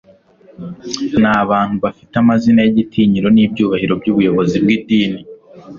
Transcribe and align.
n'abantu 1.21 1.75
bafite 1.85 2.13
amazina 2.21 2.59
y'igitinyiro 2.61 3.27
n'ibyubahiro 3.31 3.93
by'ubuyobozi 4.01 4.55
bw'idini 4.63 5.19